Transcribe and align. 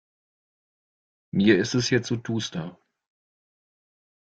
Mir 1.31 1.59
ist 1.59 1.75
es 1.75 1.89
hier 1.89 2.01
zu 2.01 2.15
duster. 2.15 2.75